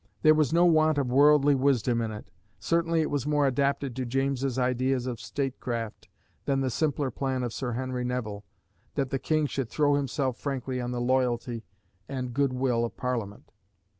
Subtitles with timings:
[0.23, 4.03] There was no want of worldly wisdom in it; certainly it was more adapted to
[4.07, 6.09] James's ideas of state craft
[6.45, 8.43] than the simpler plan of Sir Henry Nevill,
[8.95, 11.65] that the King should throw himself frankly on the loyalty
[12.09, 13.51] and good will of Parliament.